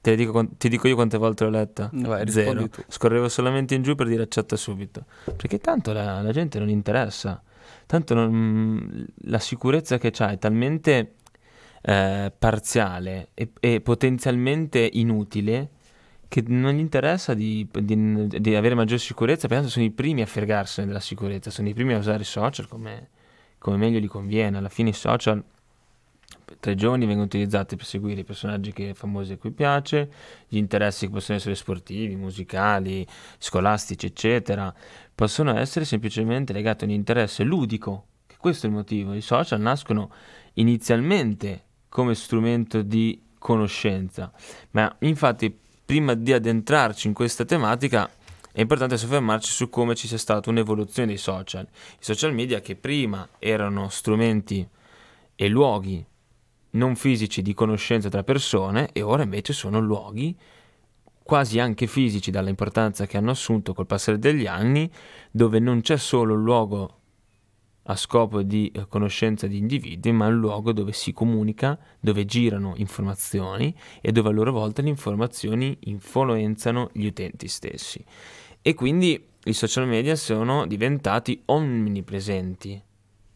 Te 0.07 0.15
dico, 0.15 0.47
ti 0.57 0.69
dico 0.69 0.87
io 0.87 0.95
quante 0.95 1.19
volte 1.19 1.43
l'ho 1.43 1.51
letta? 1.51 1.91
Vai, 1.93 2.31
Zero. 2.31 2.69
Scorrevo 2.87 3.29
solamente 3.29 3.75
in 3.75 3.83
giù 3.83 3.97
per 3.97 4.07
dire 4.07 4.23
accetta 4.23 4.55
subito. 4.55 5.05
Perché 5.25 5.59
tanto 5.59 5.93
la, 5.93 6.23
la 6.23 6.31
gente 6.31 6.61
non 6.61 6.69
interessa. 6.69 7.43
Tanto 7.87 8.15
non, 8.15 9.05
la 9.23 9.41
sicurezza 9.41 9.99
che 9.99 10.13
c'ha 10.13 10.31
è 10.31 10.39
talmente 10.39 11.15
eh, 11.83 12.33
parziale 12.39 13.31
e, 13.35 13.51
e, 13.59 13.81
potenzialmente 13.81 14.89
inutile 14.93 15.71
che 16.29 16.45
non 16.47 16.75
gli 16.75 16.79
interessa 16.79 17.35
di, 17.35 17.69
di, 17.73 18.29
di 18.29 18.55
avere 18.55 18.77
maggiore 18.77 19.01
sicurezza, 19.01 19.49
perché 19.49 19.67
sono 19.67 19.85
i 19.85 19.91
primi 19.91 20.23
a 20.23 20.27
fregarsene 20.27 20.87
della 20.87 21.01
sicurezza, 21.01 21.51
sono 21.51 21.69
i 21.69 21.75
primi 21.75 21.95
a 21.95 21.99
usare 21.99 22.23
i 22.23 22.27
social 22.27 22.69
come, 22.69 23.09
come 23.59 23.77
meglio 23.77 23.99
gli 23.99 24.07
conviene. 24.07 24.57
Alla 24.59 24.69
fine 24.69 24.91
i 24.91 24.93
social 24.93 25.43
tra 26.61 26.71
i 26.71 26.76
giovani 26.76 27.06
vengono 27.06 27.26
utilizzati 27.26 27.76
per 27.76 27.85
seguire 27.85 28.21
i 28.21 28.25
personaggi 28.25 28.73
che 28.73 28.95
famosi 28.95 29.33
a 29.33 29.37
cui 29.37 29.52
piace, 29.52 30.11
gli 30.49 30.56
interessi 30.56 31.06
che 31.06 31.12
possono 31.12 31.38
essere 31.38 31.54
sportivi, 31.54 32.16
musicali, 32.16 33.06
scolastici, 33.38 34.06
eccetera, 34.06 34.73
possono 35.14 35.56
essere 35.56 35.85
semplicemente 35.85 36.52
legati 36.52 36.85
a 36.85 36.87
un 36.87 36.92
interesse 36.92 37.42
ludico, 37.45 38.06
che 38.26 38.37
questo 38.38 38.66
è 38.66 38.68
il 38.68 38.75
motivo. 38.75 39.14
I 39.14 39.21
social 39.21 39.61
nascono 39.61 40.11
inizialmente 40.54 41.64
come 41.88 42.14
strumento 42.14 42.83
di 42.83 43.21
conoscenza, 43.38 44.33
ma 44.73 44.95
infatti 45.00 45.56
prima 45.85 46.14
di 46.14 46.33
addentrarci 46.33 47.06
in 47.06 47.14
questa 47.14 47.45
tematica 47.45 48.11
è 48.50 48.61
importante 48.61 48.97
soffermarci 48.97 49.50
su 49.50 49.68
come 49.68 49.95
ci 49.95 50.09
sia 50.09 50.18
stata 50.18 50.50
un'evoluzione 50.50 51.09
dei 51.09 51.18
social. 51.18 51.66
I 51.71 51.97
social 52.00 52.35
media 52.35 52.61
che 52.61 52.75
prima 52.75 53.28
erano 53.38 53.88
strumenti 53.88 54.66
e 55.37 55.49
luoghi 55.49 56.04
non 56.76 56.95
fisici 56.95 57.42
di 57.42 57.54
conoscenza 57.54 58.09
tra 58.09 58.23
persone 58.23 58.90
e 58.92 59.02
ora 59.02 59.23
invece 59.23 59.52
sono 59.52 59.80
luoghi 59.80 60.37
quasi 61.26 61.59
anche 61.59 61.88
fisici 61.88 62.30
dalla 62.30 62.50
importanza 62.50 63.04
che 63.04 63.16
hanno 63.16 63.33
assunto 63.33 63.75
col 63.75 63.87
passare 63.87 64.16
degli 64.16 64.47
anni, 64.47 64.88
dove 65.33 65.59
non 65.59 65.80
c'è 65.80 65.97
solo 65.97 66.35
un 66.35 66.45
luogo 66.45 67.00
a 67.83 67.97
scopo 67.97 68.42
di 68.42 68.71
eh, 68.73 68.87
conoscenza 68.88 69.49
di 69.49 69.59
individui, 69.59 70.12
ma 70.12 70.28
un 70.28 70.38
luogo 70.38 70.73
dove 70.73 70.92
si 70.92 71.12
comunica, 71.12 71.76
dove 71.99 72.25
girano 72.26 72.75
informazioni 72.76 73.75
e 74.00 74.12
dove 74.12 74.28
a 74.28 74.33
loro 74.33 74.52
volta 74.52 74.83
le 74.83 74.88
informazioni 74.88 75.76
influenzano 75.80 76.90
gli 76.92 77.06
utenti 77.06 77.49
stessi. 77.49 78.04
E 78.62 78.75
quindi 78.75 79.21
i 79.45 79.52
social 79.52 79.88
media 79.88 80.14
sono 80.14 80.64
diventati 80.64 81.42
omnipresenti. 81.47 82.80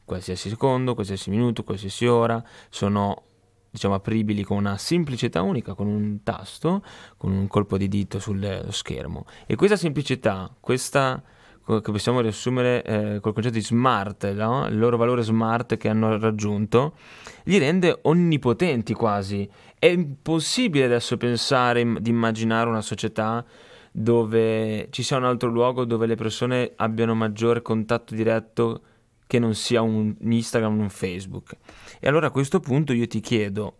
Qualsiasi 0.04 0.48
secondo, 0.48 0.94
qualsiasi 0.94 1.30
minuto, 1.30 1.64
qualsiasi 1.64 2.06
ora 2.06 2.40
sono 2.68 3.29
diciamo 3.70 3.94
apribili 3.94 4.42
con 4.42 4.56
una 4.56 4.76
semplicità 4.76 5.42
unica, 5.42 5.74
con 5.74 5.86
un 5.86 6.22
tasto, 6.22 6.82
con 7.16 7.32
un 7.32 7.46
colpo 7.46 7.76
di 7.76 7.88
dito 7.88 8.18
sullo 8.18 8.70
schermo. 8.70 9.26
E 9.46 9.54
questa 9.54 9.76
semplicità, 9.76 10.52
questa 10.58 11.22
che 11.64 11.92
possiamo 11.92 12.20
riassumere 12.20 12.82
eh, 12.82 13.20
col 13.20 13.32
concetto 13.32 13.54
di 13.54 13.62
smart, 13.62 14.28
no? 14.32 14.66
il 14.66 14.76
loro 14.76 14.96
valore 14.96 15.22
smart 15.22 15.76
che 15.76 15.88
hanno 15.88 16.18
raggiunto, 16.18 16.96
li 17.44 17.58
rende 17.58 18.00
onnipotenti 18.02 18.92
quasi. 18.92 19.48
È 19.78 19.86
impossibile 19.86 20.86
adesso 20.86 21.16
pensare 21.16 22.00
di 22.00 22.10
immaginare 22.10 22.68
una 22.68 22.82
società 22.82 23.44
dove 23.92 24.88
ci 24.90 25.02
sia 25.02 25.16
un 25.16 25.24
altro 25.24 25.48
luogo 25.48 25.84
dove 25.84 26.06
le 26.06 26.14
persone 26.14 26.72
abbiano 26.76 27.14
maggiore 27.14 27.62
contatto 27.62 28.14
diretto 28.14 28.82
che 29.30 29.38
non 29.38 29.54
sia 29.54 29.80
un 29.80 30.16
Instagram 30.18 30.80
o 30.80 30.82
un 30.82 30.90
Facebook. 30.90 31.56
E 32.00 32.08
allora 32.08 32.26
a 32.26 32.30
questo 32.32 32.58
punto 32.58 32.92
io 32.92 33.06
ti 33.06 33.20
chiedo, 33.20 33.76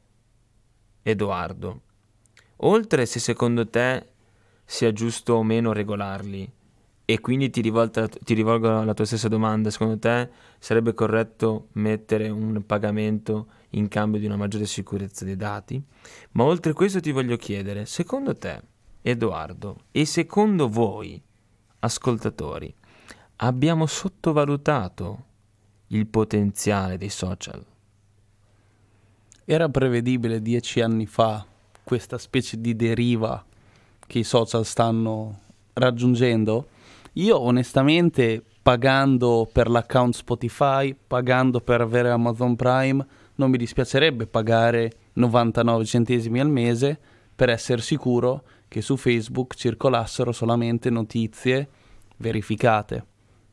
Edoardo, 1.02 1.80
oltre 2.59 3.04
se 3.04 3.19
secondo 3.19 3.69
te 3.69 4.07
sia 4.64 4.92
giusto 4.92 5.33
o 5.35 5.42
meno 5.42 5.73
regolarli, 5.73 6.49
e 7.04 7.19
quindi 7.19 7.50
ti, 7.50 7.62
rivolta, 7.62 8.07
ti 8.07 8.35
rivolgo 8.35 8.78
alla 8.78 8.95
tua 8.95 9.04
stessa 9.04 9.26
domanda, 9.26 9.71
secondo 9.71 9.99
te 9.99 10.30
sarebbe 10.61 10.95
corretto 10.95 11.71
mettere 11.73 12.28
un 12.28 12.64
pagamento 12.64 13.49
in 13.71 13.88
cambio 13.88 14.21
di 14.21 14.26
una 14.26 14.37
maggiore 14.37 14.66
sicurezza 14.66 15.25
dei 15.25 15.35
dati? 15.35 15.83
Ma 16.33 16.45
oltre 16.45 16.73
questo 16.73 17.00
ti 17.00 17.11
voglio 17.11 17.37
chiedere, 17.37 17.87
secondo 17.87 18.37
te, 18.37 18.62
Edoardo, 19.02 19.87
e 19.90 20.04
secondo 20.04 20.69
voi, 20.69 21.21
ascoltatori, 21.80 22.73
abbiamo 23.38 23.87
sottovalutato 23.87 25.25
il 25.93 26.07
potenziale 26.07 26.97
dei 26.97 27.09
social. 27.09 27.65
Era 29.45 29.69
prevedibile 29.69 30.41
dieci 30.41 30.81
anni 30.81 31.07
fa 31.07 31.45
questa 31.83 32.19
specie 32.19 32.61
di 32.61 32.77
deriva 32.77 33.45
che 34.07 34.19
i 34.19 34.25
social 34.25 34.65
stanno 34.65 35.41
raggiungendo? 35.73 36.69
Io 37.15 37.41
onestamente 37.41 38.43
pagando 38.63 39.49
per 39.51 39.69
l'account 39.69 40.15
Spotify, 40.15 40.95
pagando 40.95 41.61
per 41.61 41.81
avere 41.81 42.11
Amazon 42.11 42.55
Prime, 42.57 43.07
non 43.37 43.51
mi 43.51 43.57
dispiacerebbe 43.57 44.27
pagare 44.27 44.93
99 45.15 45.85
centesimi 45.85 46.41
al 46.41 46.51
mese 46.51 46.99
per 47.35 47.49
essere 47.49 47.81
sicuro 47.81 48.43
che 48.69 48.83
su 48.83 48.97
Facebook 48.97 49.55
circolassero 49.55 50.31
solamente 50.31 50.91
notizie 50.91 51.69
verificate. 52.19 53.05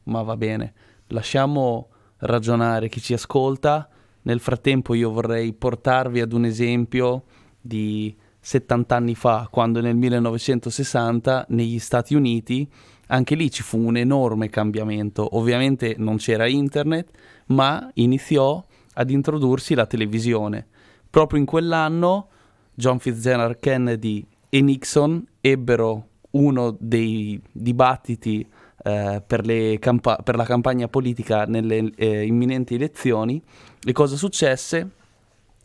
Ma 0.03 0.21
va 0.21 0.37
bene, 0.37 0.73
lasciamo 1.07 1.89
ragionare 2.19 2.89
chi 2.89 3.01
ci 3.01 3.13
ascolta. 3.13 3.89
Nel 4.23 4.39
frattempo 4.39 4.93
io 4.93 5.11
vorrei 5.11 5.53
portarvi 5.53 6.19
ad 6.19 6.33
un 6.33 6.45
esempio 6.45 7.23
di 7.59 8.15
70 8.39 8.95
anni 8.95 9.15
fa, 9.15 9.47
quando 9.51 9.81
nel 9.81 9.95
1960 9.95 11.47
negli 11.49 11.79
Stati 11.79 12.15
Uniti 12.15 12.69
anche 13.07 13.35
lì 13.35 13.49
ci 13.51 13.63
fu 13.63 13.77
un 13.77 13.97
enorme 13.97 14.49
cambiamento. 14.49 15.37
Ovviamente 15.37 15.95
non 15.97 16.17
c'era 16.17 16.47
internet, 16.47 17.11
ma 17.47 17.89
iniziò 17.95 18.63
ad 18.93 19.09
introdursi 19.09 19.75
la 19.75 19.85
televisione. 19.85 20.67
Proprio 21.09 21.39
in 21.39 21.45
quell'anno 21.45 22.27
John 22.73 22.99
Fitzgerald 22.99 23.59
Kennedy 23.59 24.25
e 24.49 24.61
Nixon 24.61 25.25
ebbero 25.41 26.07
uno 26.31 26.75
dei 26.79 27.41
dibattiti 27.51 28.45
eh, 28.83 29.21
per, 29.25 29.79
campa- 29.79 30.17
per, 30.17 30.35
la 30.35 30.43
campagna 30.43 30.87
politica 30.87 31.45
nelle 31.45 31.91
eh, 31.95 32.25
imminenti 32.25 32.75
elezioni 32.75 33.41
e 33.83 33.91
cosa 33.91 34.15
successe? 34.15 34.89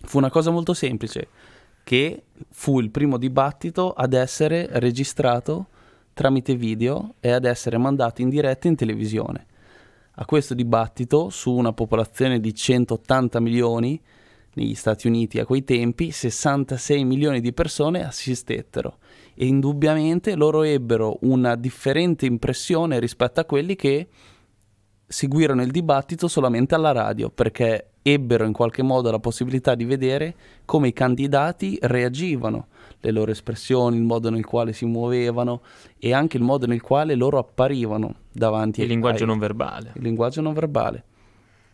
Fu 0.05 0.19
una 0.19 0.31
cosa 0.31 0.51
molto 0.51 0.75
semplice, 0.75 1.29
che 1.85 2.25
fu 2.51 2.81
il 2.81 2.91
primo 2.91 3.19
dibattito 3.19 3.93
ad 3.93 4.15
essere 4.15 4.69
registrato 4.73 5.67
tramite 6.13 6.57
video 6.57 7.15
e 7.21 7.31
ad 7.31 7.45
essere 7.45 7.79
mandato 7.79 8.21
in 8.23 8.29
diretta 8.29 8.69
in 8.69 8.77
televisione. 8.77 9.47
A 10.17 10.25
questo 10.25 10.55
dibattito, 10.55 11.31
su 11.31 11.53
una 11.53 11.73
popolazione 11.73 12.41
di 12.41 12.55
180 12.55 13.41
milioni 13.41 14.01
negli 14.55 14.75
Stati 14.75 15.07
Uniti 15.07 15.39
a 15.39 15.47
quei 15.47 15.65
tempi, 15.65 16.11
66 16.11 17.05
milioni 17.05 17.41
di 17.41 17.53
persone 17.53 18.05
assistettero 18.05 18.99
e 19.43 19.47
indubbiamente 19.47 20.37
loro 20.37 20.63
ebbero 20.63 21.19
una 21.23 21.57
differente 21.57 22.27
impressione 22.27 23.01
rispetto 23.01 23.41
a 23.41 23.45
quelli 23.45 23.75
che 23.75 24.07
seguirono 25.05 25.63
il 25.63 25.73
dibattito 25.73 26.29
solamente 26.29 26.77
alla 26.77 26.93
radio, 26.93 27.29
perché 27.29 27.95
ebbero 28.03 28.45
in 28.45 28.53
qualche 28.53 28.85
modo 28.85 29.11
la 29.11 29.19
possibilità 29.19 29.75
di 29.75 29.85
vedere 29.85 30.37
come 30.65 30.87
i 30.87 30.93
candidati 30.93 31.77
reagivano, 31.83 32.69
le 33.01 33.11
loro 33.11 33.33
espressioni, 33.33 33.97
il 33.97 34.05
modo 34.05 34.31
nel 34.31 34.47
quale 34.47 34.73
si 34.73 34.85
muovevano 34.85 35.63
e 35.99 36.13
anche 36.13 36.37
il 36.37 36.45
modo 36.45 36.67
nel 36.67 36.81
quale 36.81 37.17
loro 37.17 37.39
apparivano 37.39 38.15
davanti 38.31 38.79
il 38.79 38.85
ai... 38.87 38.93
linguaggio 38.93 39.25
non 39.25 39.41
verbale. 39.41 39.91
Il 39.97 40.03
linguaggio 40.03 40.41
non 40.41 40.53
verbale. 40.53 41.05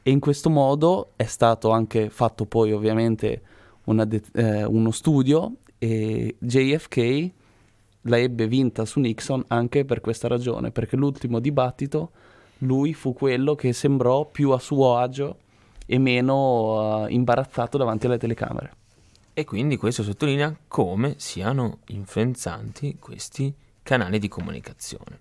E 0.02 0.10
in 0.10 0.20
questo 0.20 0.48
modo 0.48 1.10
è 1.16 1.26
stato 1.26 1.68
anche 1.68 2.08
fatto 2.08 2.46
poi 2.46 2.72
ovviamente 2.72 3.42
de- 3.84 4.22
eh, 4.32 4.64
uno 4.64 4.90
studio 4.90 5.56
e 5.76 6.34
JFK 6.38 7.36
la 8.08 8.18
ebbe 8.18 8.46
vinta 8.46 8.84
su 8.84 9.00
Nixon 9.00 9.44
anche 9.48 9.84
per 9.84 10.00
questa 10.00 10.28
ragione, 10.28 10.70
perché 10.70 10.96
l'ultimo 10.96 11.38
dibattito 11.38 12.10
lui 12.58 12.94
fu 12.94 13.12
quello 13.12 13.54
che 13.54 13.72
sembrò 13.72 14.24
più 14.24 14.50
a 14.50 14.58
suo 14.58 14.96
agio 14.96 15.36
e 15.86 15.98
meno 15.98 17.02
uh, 17.02 17.06
imbarazzato 17.08 17.78
davanti 17.78 18.06
alle 18.06 18.18
telecamere. 18.18 18.72
E 19.32 19.44
quindi 19.44 19.76
questo 19.76 20.02
sottolinea 20.02 20.54
come 20.66 21.14
siano 21.18 21.78
influenzanti 21.86 22.96
questi 22.98 23.54
canali 23.82 24.18
di 24.18 24.28
comunicazione. 24.28 25.20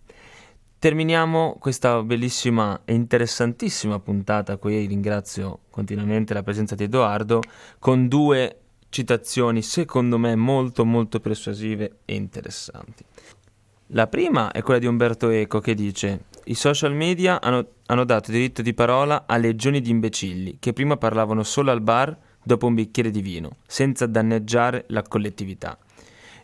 Terminiamo 0.79 1.58
questa 1.60 2.03
bellissima 2.03 2.82
e 2.86 2.94
interessantissima 2.94 4.00
puntata, 4.00 4.53
a 4.53 4.58
cui 4.58 4.86
ringrazio 4.86 5.60
continuamente 5.70 6.34
la 6.34 6.44
presenza 6.44 6.75
di 6.75 6.84
Edoardo, 6.84 7.41
con 7.79 8.08
due 8.08 8.62
citazioni 8.89 9.62
secondo 9.62 10.17
me 10.17 10.36
molto 10.36 10.86
molto 10.86 11.20
persuasive 11.20 12.00
e 12.06 12.15
interessanti. 12.15 13.03
La 13.91 14.08
prima 14.08 14.51
è 14.51 14.62
quella 14.62 14.79
di 14.79 14.86
Umberto 14.86 15.29
Eco 15.29 15.60
che 15.60 15.74
dice 15.74 16.25
i 16.46 16.56
social 16.56 16.94
media 16.94 17.41
hanno, 17.41 17.65
hanno 17.86 18.03
dato 18.03 18.32
diritto 18.32 18.62
di 18.62 18.74
parola 18.74 19.25
a 19.25 19.38
legioni 19.38 19.82
di 19.82 19.89
imbecilli 19.89 20.58
che 20.60 20.74
prima 20.74 20.98
parlavano 20.98 21.44
solo 21.44 21.72
al 21.72 21.82
bar 21.82 22.17
dopo 22.44 22.65
un 22.65 22.74
bicchiere 22.74 23.12
di 23.12 23.22
vino, 23.22 23.58
senza 23.67 24.06
danneggiare 24.06 24.86
la 24.88 25.03
collettività. 25.03 25.77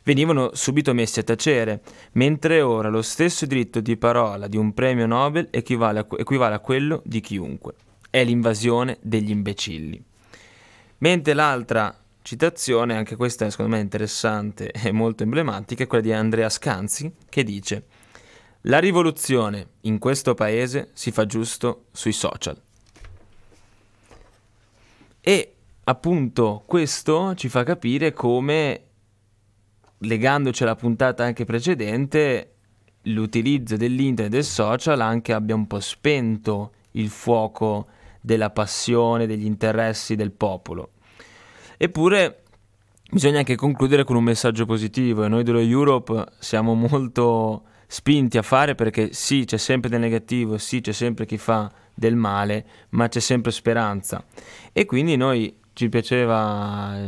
Venivano 0.03 0.49
subito 0.53 0.93
messi 0.93 1.19
a 1.19 1.23
tacere, 1.23 1.81
mentre 2.13 2.61
ora 2.61 2.89
lo 2.89 3.01
stesso 3.01 3.45
diritto 3.45 3.79
di 3.79 3.95
parola 3.95 4.47
di 4.47 4.57
un 4.57 4.73
premio 4.73 5.07
Nobel 5.07 5.47
equivale 5.49 5.99
a, 5.99 6.07
equivale 6.17 6.55
a 6.55 6.59
quello 6.59 7.01
di 7.05 7.21
chiunque. 7.21 7.75
È 8.09 8.21
l'invasione 8.21 8.97
degli 9.01 9.29
imbecilli. 9.29 10.03
Mentre 10.97 11.33
l'altra 11.33 12.02
citazione, 12.23 12.95
anche 12.95 13.15
questa 13.15 13.49
secondo 13.49 13.75
me 13.75 13.81
interessante 13.81 14.71
e 14.71 14.91
molto 14.91 15.21
emblematica, 15.21 15.83
è 15.83 15.87
quella 15.87 16.03
di 16.03 16.11
Andrea 16.11 16.49
Scanzi, 16.49 17.13
che 17.29 17.43
dice 17.43 17.85
La 18.61 18.79
rivoluzione 18.79 19.67
in 19.81 19.99
questo 19.99 20.33
paese 20.33 20.89
si 20.93 21.11
fa 21.11 21.27
giusto 21.27 21.85
sui 21.91 22.13
social. 22.13 22.59
E 25.19 25.55
appunto 25.83 26.63
questo 26.65 27.35
ci 27.35 27.49
fa 27.49 27.63
capire 27.63 28.13
come, 28.13 28.83
legandoci 29.99 30.63
alla 30.63 30.75
puntata 30.75 31.23
anche 31.23 31.45
precedente, 31.45 32.55
l'utilizzo 33.07 33.75
dell'internet 33.75 34.33
e 34.33 34.37
del 34.37 34.45
social 34.45 35.01
anche 35.01 35.33
abbia 35.33 35.55
un 35.55 35.67
po' 35.67 35.81
spento 35.81 36.73
il 36.91 37.09
fuoco 37.09 37.87
della 38.21 38.49
passione, 38.49 39.27
degli 39.27 39.45
interessi 39.45 40.15
del 40.15 40.31
popolo. 40.31 40.91
Eppure 41.83 42.43
bisogna 43.11 43.39
anche 43.39 43.57
concludere 43.57 44.05
con 44.05 44.15
un 44.15 44.23
messaggio 44.23 44.65
positivo 44.65 45.25
e 45.25 45.27
noi 45.27 45.43
dello 45.43 45.59
Europe 45.59 46.27
siamo 46.39 46.75
molto 46.75 47.63
spinti 47.87 48.37
a 48.37 48.41
fare 48.41 48.73
perché 48.73 49.11
sì, 49.11 49.43
c'è 49.43 49.57
sempre 49.57 49.89
del 49.89 49.99
negativo, 49.99 50.57
sì, 50.57 50.79
c'è 50.79 50.93
sempre 50.93 51.25
chi 51.25 51.37
fa 51.37 51.69
del 51.93 52.15
male, 52.15 52.65
ma 52.91 53.09
c'è 53.09 53.19
sempre 53.19 53.51
speranza. 53.51 54.23
E 54.71 54.85
quindi 54.85 55.17
noi 55.17 55.53
ci 55.73 55.89
piaceva 55.89 57.05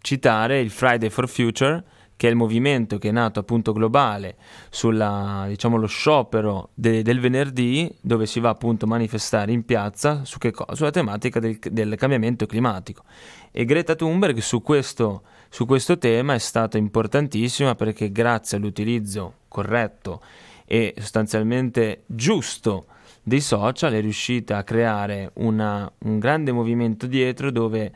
citare 0.00 0.60
il 0.60 0.70
Friday 0.70 1.10
for 1.10 1.28
Future, 1.28 1.82
che 2.16 2.28
è 2.28 2.30
il 2.30 2.36
movimento 2.36 2.98
che 2.98 3.08
è 3.08 3.12
nato 3.12 3.40
appunto 3.40 3.72
globale 3.72 4.36
sulla, 4.70 5.44
diciamo, 5.48 5.76
lo 5.76 5.86
sciopero 5.86 6.70
de- 6.74 7.02
del 7.02 7.20
venerdì, 7.20 7.92
dove 8.00 8.26
si 8.26 8.40
va 8.40 8.50
appunto 8.50 8.84
a 8.84 8.88
manifestare 8.88 9.52
in 9.52 9.64
piazza 9.64 10.24
su 10.24 10.38
cosa? 10.38 10.74
Sulla 10.74 10.90
tematica 10.90 11.40
del, 11.40 11.58
del 11.58 11.94
cambiamento 11.96 12.46
climatico. 12.46 13.02
E 13.50 13.64
Greta 13.64 13.94
Thunberg 13.94 14.38
su 14.38 14.62
questo, 14.62 15.22
su 15.48 15.66
questo 15.66 15.98
tema 15.98 16.34
è 16.34 16.38
stata 16.38 16.78
importantissima 16.78 17.74
perché 17.74 18.10
grazie 18.10 18.56
all'utilizzo 18.56 19.34
corretto 19.48 20.20
e 20.66 20.94
sostanzialmente 20.96 22.02
giusto 22.06 22.86
dei 23.22 23.40
social 23.40 23.92
è 23.92 24.00
riuscita 24.00 24.58
a 24.58 24.64
creare 24.64 25.30
una, 25.34 25.90
un 26.00 26.18
grande 26.18 26.52
movimento 26.52 27.06
dietro 27.06 27.50
dove 27.50 27.92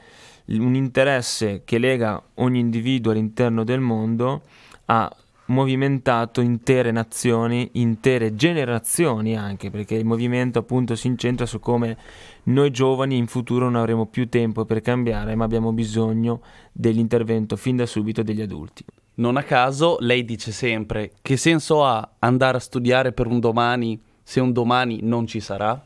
un 0.56 0.74
interesse 0.74 1.62
che 1.64 1.78
lega 1.78 2.22
ogni 2.34 2.58
individuo 2.58 3.12
all'interno 3.12 3.64
del 3.64 3.80
mondo 3.80 4.42
ha 4.86 5.14
movimentato 5.46 6.40
intere 6.40 6.90
nazioni, 6.90 7.70
intere 7.74 8.34
generazioni 8.34 9.36
anche, 9.36 9.70
perché 9.70 9.94
il 9.94 10.04
movimento 10.04 10.58
appunto 10.58 10.94
si 10.94 11.06
incentra 11.06 11.46
su 11.46 11.58
come 11.58 11.96
noi 12.44 12.70
giovani 12.70 13.16
in 13.16 13.26
futuro 13.26 13.64
non 13.64 13.76
avremo 13.76 14.06
più 14.06 14.28
tempo 14.28 14.64
per 14.64 14.80
cambiare, 14.80 15.34
ma 15.34 15.44
abbiamo 15.44 15.72
bisogno 15.72 16.40
dell'intervento 16.72 17.56
fin 17.56 17.76
da 17.76 17.86
subito 17.86 18.22
degli 18.22 18.42
adulti. 18.42 18.84
Non 19.14 19.36
a 19.36 19.42
caso 19.42 19.96
lei 20.00 20.24
dice 20.24 20.52
sempre 20.52 21.12
che 21.22 21.36
senso 21.36 21.84
ha 21.84 22.08
andare 22.20 22.58
a 22.58 22.60
studiare 22.60 23.12
per 23.12 23.26
un 23.26 23.40
domani 23.40 24.00
se 24.22 24.40
un 24.40 24.52
domani 24.52 25.00
non 25.02 25.26
ci 25.26 25.40
sarà? 25.40 25.82